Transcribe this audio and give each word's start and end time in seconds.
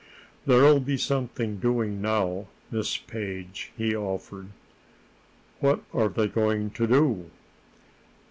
"There'll 0.47 0.79
be 0.79 0.97
something 0.97 1.57
doing 1.57 2.01
now, 2.01 2.47
Miss 2.71 2.97
Page," 2.97 3.71
he 3.77 3.95
offered. 3.95 4.47
"What 5.59 5.81
are 5.93 6.09
they 6.09 6.27
going 6.27 6.71
to 6.71 6.87
do?" 6.87 7.29